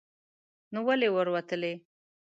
[0.73, 1.73] نو ولې ور وتلې